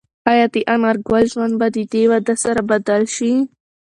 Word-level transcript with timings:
ایا 0.31 0.45
د 0.53 0.55
انارګل 0.73 1.23
ژوند 1.33 1.53
به 1.59 1.67
د 1.75 1.77
دې 1.91 2.03
واده 2.11 2.35
سره 2.43 2.61
بدل 2.71 3.01
شي؟ 3.15 3.31